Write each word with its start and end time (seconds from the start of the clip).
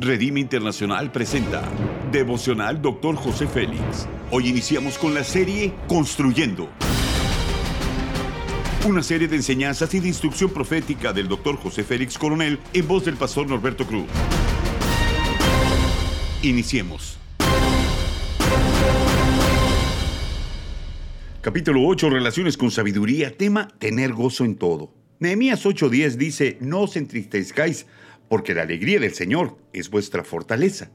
Redime 0.00 0.38
Internacional 0.38 1.10
presenta 1.10 1.68
Devocional 2.12 2.80
Dr. 2.80 3.16
José 3.16 3.48
Félix. 3.48 4.06
Hoy 4.30 4.46
iniciamos 4.46 4.96
con 4.96 5.12
la 5.12 5.24
serie 5.24 5.74
Construyendo. 5.88 6.68
Una 8.86 9.02
serie 9.02 9.26
de 9.26 9.34
enseñanzas 9.34 9.92
y 9.94 9.98
de 9.98 10.06
instrucción 10.06 10.50
profética 10.50 11.12
del 11.12 11.26
Dr. 11.26 11.56
José 11.56 11.82
Félix 11.82 12.16
Coronel 12.16 12.60
en 12.72 12.86
voz 12.86 13.06
del 13.06 13.16
pastor 13.16 13.48
Norberto 13.48 13.88
Cruz. 13.88 14.06
Iniciemos. 16.42 17.18
Capítulo 21.40 21.84
8, 21.84 22.08
Relaciones 22.08 22.56
con 22.56 22.70
Sabiduría, 22.70 23.36
tema 23.36 23.66
Tener 23.80 24.12
gozo 24.12 24.44
en 24.44 24.54
todo. 24.54 24.94
Nehemías 25.18 25.66
8:10 25.66 26.14
dice, 26.14 26.56
no 26.60 26.82
os 26.82 26.94
entristezcáis, 26.94 27.86
porque 28.28 28.54
la 28.54 28.62
alegría 28.62 29.00
del 29.00 29.14
Señor 29.14 29.56
es 29.72 29.90
vuestra 29.90 30.24
fortaleza. 30.24 30.90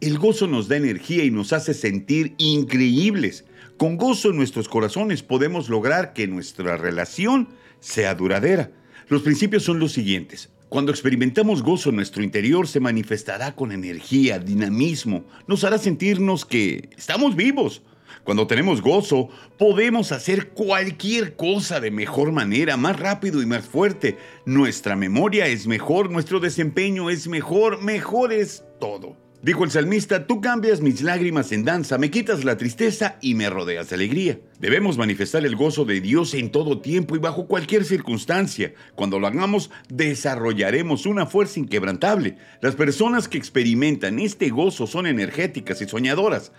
El 0.00 0.18
gozo 0.18 0.46
nos 0.46 0.68
da 0.68 0.76
energía 0.76 1.24
y 1.24 1.30
nos 1.30 1.52
hace 1.52 1.74
sentir 1.74 2.34
increíbles. 2.38 3.44
Con 3.76 3.96
gozo 3.96 4.30
en 4.30 4.36
nuestros 4.36 4.68
corazones 4.68 5.22
podemos 5.22 5.68
lograr 5.68 6.12
que 6.12 6.26
nuestra 6.26 6.76
relación 6.76 7.48
sea 7.80 8.14
duradera. 8.14 8.70
Los 9.08 9.22
principios 9.22 9.62
son 9.62 9.78
los 9.78 9.92
siguientes. 9.92 10.50
Cuando 10.70 10.92
experimentamos 10.92 11.62
gozo 11.62 11.90
en 11.90 11.96
nuestro 11.96 12.22
interior 12.22 12.68
se 12.68 12.78
manifestará 12.78 13.56
con 13.56 13.72
energía, 13.72 14.38
dinamismo, 14.38 15.24
nos 15.48 15.64
hará 15.64 15.78
sentirnos 15.78 16.46
que 16.46 16.88
estamos 16.96 17.34
vivos, 17.34 17.82
cuando 18.24 18.46
tenemos 18.46 18.82
gozo, 18.82 19.28
podemos 19.58 20.12
hacer 20.12 20.50
cualquier 20.50 21.36
cosa 21.36 21.80
de 21.80 21.90
mejor 21.90 22.32
manera, 22.32 22.76
más 22.76 22.98
rápido 22.98 23.42
y 23.42 23.46
más 23.46 23.64
fuerte. 23.64 24.18
Nuestra 24.44 24.96
memoria 24.96 25.46
es 25.46 25.66
mejor, 25.66 26.10
nuestro 26.10 26.40
desempeño 26.40 27.10
es 27.10 27.28
mejor, 27.28 27.82
mejor 27.82 28.32
es 28.32 28.64
todo. 28.78 29.16
Dijo 29.42 29.64
el 29.64 29.70
salmista, 29.70 30.26
tú 30.26 30.42
cambias 30.42 30.82
mis 30.82 31.00
lágrimas 31.00 31.50
en 31.52 31.64
danza, 31.64 31.96
me 31.96 32.10
quitas 32.10 32.44
la 32.44 32.58
tristeza 32.58 33.16
y 33.22 33.34
me 33.34 33.48
rodeas 33.48 33.88
de 33.88 33.94
alegría. 33.94 34.38
Debemos 34.58 34.98
manifestar 34.98 35.46
el 35.46 35.56
gozo 35.56 35.86
de 35.86 36.02
Dios 36.02 36.34
en 36.34 36.50
todo 36.50 36.82
tiempo 36.82 37.16
y 37.16 37.20
bajo 37.20 37.46
cualquier 37.46 37.86
circunstancia. 37.86 38.74
Cuando 38.94 39.18
lo 39.18 39.26
hagamos, 39.26 39.70
desarrollaremos 39.88 41.06
una 41.06 41.24
fuerza 41.24 41.58
inquebrantable. 41.58 42.36
Las 42.60 42.76
personas 42.76 43.28
que 43.28 43.38
experimentan 43.38 44.18
este 44.18 44.50
gozo 44.50 44.86
son 44.86 45.06
energéticas 45.06 45.80
y 45.80 45.88
soñadoras 45.88 46.52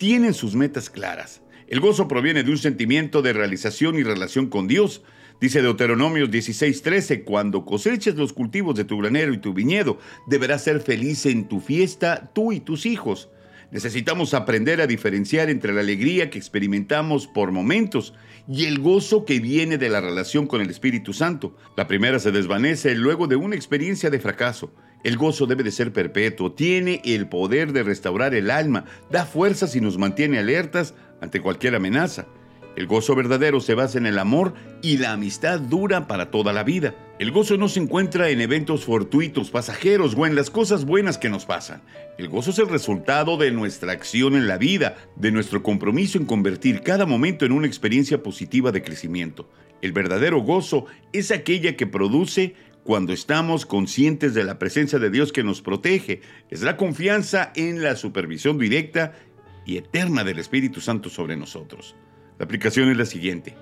tienen 0.00 0.32
sus 0.32 0.54
metas 0.54 0.88
claras. 0.88 1.42
El 1.68 1.78
gozo 1.78 2.08
proviene 2.08 2.42
de 2.42 2.50
un 2.50 2.56
sentimiento 2.56 3.20
de 3.20 3.34
realización 3.34 3.98
y 3.98 4.02
relación 4.02 4.46
con 4.46 4.66
Dios. 4.66 5.02
Dice 5.42 5.60
Deuteronomio 5.60 6.26
16:13, 6.26 7.22
cuando 7.22 7.66
coseches 7.66 8.14
los 8.14 8.32
cultivos 8.32 8.74
de 8.76 8.84
tu 8.84 8.96
granero 8.96 9.34
y 9.34 9.38
tu 9.38 9.52
viñedo, 9.52 9.98
deberás 10.26 10.64
ser 10.64 10.80
feliz 10.80 11.26
en 11.26 11.48
tu 11.48 11.60
fiesta, 11.60 12.30
tú 12.32 12.50
y 12.50 12.60
tus 12.60 12.86
hijos. 12.86 13.28
Necesitamos 13.70 14.34
aprender 14.34 14.80
a 14.80 14.88
diferenciar 14.88 15.48
entre 15.48 15.72
la 15.72 15.80
alegría 15.80 16.28
que 16.28 16.38
experimentamos 16.38 17.28
por 17.28 17.52
momentos 17.52 18.14
y 18.48 18.64
el 18.64 18.80
gozo 18.80 19.24
que 19.24 19.38
viene 19.38 19.78
de 19.78 19.88
la 19.88 20.00
relación 20.00 20.48
con 20.48 20.60
el 20.60 20.70
Espíritu 20.70 21.12
Santo. 21.12 21.56
La 21.76 21.86
primera 21.86 22.18
se 22.18 22.32
desvanece 22.32 22.94
luego 22.96 23.28
de 23.28 23.36
una 23.36 23.54
experiencia 23.54 24.10
de 24.10 24.18
fracaso. 24.18 24.72
El 25.04 25.16
gozo 25.16 25.46
debe 25.46 25.62
de 25.62 25.70
ser 25.70 25.92
perpetuo, 25.92 26.52
tiene 26.52 27.00
el 27.04 27.28
poder 27.28 27.72
de 27.72 27.84
restaurar 27.84 28.34
el 28.34 28.50
alma, 28.50 28.86
da 29.08 29.24
fuerzas 29.24 29.76
y 29.76 29.80
nos 29.80 29.98
mantiene 29.98 30.38
alertas 30.38 30.94
ante 31.20 31.40
cualquier 31.40 31.76
amenaza. 31.76 32.26
El 32.76 32.86
gozo 32.86 33.14
verdadero 33.14 33.60
se 33.60 33.74
basa 33.74 33.98
en 33.98 34.06
el 34.06 34.18
amor 34.18 34.54
y 34.80 34.98
la 34.98 35.12
amistad 35.12 35.60
dura 35.60 36.06
para 36.06 36.30
toda 36.30 36.52
la 36.52 36.62
vida. 36.62 36.94
El 37.18 37.32
gozo 37.32 37.56
no 37.56 37.68
se 37.68 37.80
encuentra 37.80 38.30
en 38.30 38.40
eventos 38.40 38.84
fortuitos, 38.84 39.50
pasajeros 39.50 40.14
o 40.16 40.26
en 40.26 40.34
las 40.34 40.50
cosas 40.50 40.84
buenas 40.84 41.18
que 41.18 41.28
nos 41.28 41.44
pasan. 41.44 41.82
El 42.16 42.28
gozo 42.28 42.50
es 42.50 42.58
el 42.58 42.68
resultado 42.68 43.36
de 43.36 43.50
nuestra 43.50 43.92
acción 43.92 44.36
en 44.36 44.46
la 44.46 44.56
vida, 44.56 44.96
de 45.16 45.32
nuestro 45.32 45.62
compromiso 45.62 46.16
en 46.16 46.26
convertir 46.26 46.82
cada 46.82 47.06
momento 47.06 47.44
en 47.44 47.52
una 47.52 47.66
experiencia 47.66 48.22
positiva 48.22 48.72
de 48.72 48.82
crecimiento. 48.82 49.50
El 49.82 49.92
verdadero 49.92 50.40
gozo 50.40 50.86
es 51.12 51.30
aquella 51.30 51.76
que 51.76 51.86
produce 51.86 52.54
cuando 52.84 53.12
estamos 53.12 53.66
conscientes 53.66 54.32
de 54.32 54.44
la 54.44 54.58
presencia 54.58 54.98
de 54.98 55.10
Dios 55.10 55.32
que 55.32 55.44
nos 55.44 55.60
protege. 55.60 56.22
Es 56.50 56.62
la 56.62 56.76
confianza 56.76 57.52
en 57.56 57.82
la 57.82 57.96
supervisión 57.96 58.58
directa 58.58 59.12
y 59.66 59.76
eterna 59.76 60.24
del 60.24 60.38
Espíritu 60.38 60.80
Santo 60.80 61.10
sobre 61.10 61.36
nosotros. 61.36 61.96
La 62.40 62.44
aplicación 62.44 62.88
es 62.88 62.96
la 62.96 63.04
siguiente. 63.04 63.54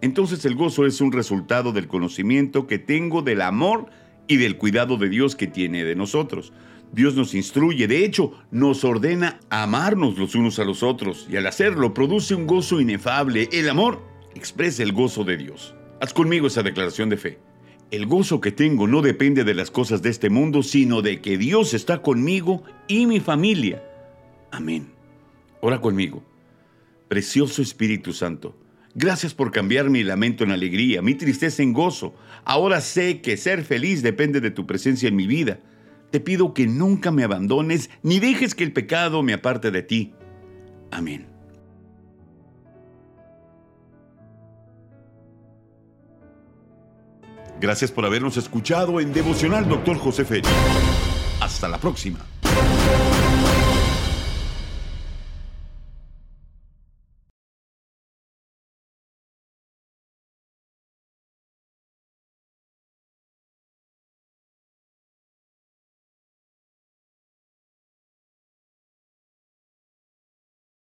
Entonces 0.00 0.44
el 0.46 0.56
gozo 0.56 0.84
es 0.84 1.00
un 1.00 1.12
resultado 1.12 1.70
del 1.70 1.86
conocimiento 1.86 2.66
que 2.66 2.80
tengo 2.80 3.22
del 3.22 3.40
amor 3.40 3.86
y 4.26 4.36
del 4.36 4.56
cuidado 4.56 4.96
de 4.96 5.08
Dios 5.08 5.36
que 5.36 5.46
tiene 5.46 5.84
de 5.84 5.94
nosotros. 5.94 6.52
Dios 6.90 7.14
nos 7.14 7.36
instruye, 7.36 7.86
de 7.86 8.04
hecho, 8.04 8.32
nos 8.50 8.82
ordena 8.82 9.38
amarnos 9.48 10.18
los 10.18 10.34
unos 10.34 10.58
a 10.58 10.64
los 10.64 10.82
otros 10.82 11.28
y 11.30 11.36
al 11.36 11.46
hacerlo 11.46 11.94
produce 11.94 12.34
un 12.34 12.48
gozo 12.48 12.80
inefable. 12.80 13.48
El 13.52 13.68
amor 13.68 14.02
expresa 14.34 14.82
el 14.82 14.92
gozo 14.92 15.22
de 15.22 15.36
Dios. 15.36 15.76
Haz 16.00 16.12
conmigo 16.12 16.48
esa 16.48 16.64
declaración 16.64 17.08
de 17.08 17.18
fe. 17.18 17.38
El 17.92 18.06
gozo 18.06 18.40
que 18.40 18.50
tengo 18.50 18.88
no 18.88 19.02
depende 19.02 19.44
de 19.44 19.54
las 19.54 19.70
cosas 19.70 20.02
de 20.02 20.10
este 20.10 20.30
mundo, 20.30 20.64
sino 20.64 21.00
de 21.00 21.20
que 21.20 21.38
Dios 21.38 21.74
está 21.74 22.02
conmigo 22.02 22.64
y 22.88 23.06
mi 23.06 23.20
familia. 23.20 23.84
Amén. 24.50 24.88
Ora 25.60 25.80
conmigo. 25.80 26.24
Precioso 27.08 27.62
Espíritu 27.62 28.12
Santo, 28.12 28.58
gracias 28.94 29.32
por 29.32 29.52
cambiar 29.52 29.90
mi 29.90 30.02
lamento 30.02 30.42
en 30.44 30.50
alegría, 30.50 31.02
mi 31.02 31.14
tristeza 31.14 31.62
en 31.62 31.72
gozo. 31.72 32.14
Ahora 32.44 32.80
sé 32.80 33.20
que 33.20 33.36
ser 33.36 33.64
feliz 33.64 34.02
depende 34.02 34.40
de 34.40 34.50
tu 34.50 34.66
presencia 34.66 35.08
en 35.08 35.16
mi 35.16 35.26
vida. 35.26 35.60
Te 36.10 36.20
pido 36.20 36.54
que 36.54 36.66
nunca 36.66 37.10
me 37.10 37.24
abandones 37.24 37.90
ni 38.02 38.18
dejes 38.20 38.54
que 38.54 38.64
el 38.64 38.72
pecado 38.72 39.22
me 39.22 39.34
aparte 39.34 39.70
de 39.70 39.82
ti. 39.82 40.14
Amén. 40.90 41.26
Gracias 47.60 47.90
por 47.90 48.04
habernos 48.04 48.36
escuchado 48.36 49.00
en 49.00 49.12
Devocional 49.12 49.68
Dr. 49.68 49.96
José 49.96 50.24
Félix. 50.24 50.48
Hasta 51.40 51.68
la 51.68 51.78
próxima. 51.78 52.18